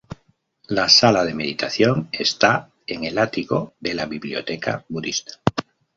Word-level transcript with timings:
La 0.67 0.89
Sala 0.89 1.23
de 1.23 1.35
Meditación 1.35 2.09
está 2.11 2.71
en 2.87 3.03
el 3.03 3.19
ático 3.19 3.75
de 3.79 3.93
la 3.93 4.07
Biblioteca 4.07 4.83
Budista. 4.89 5.39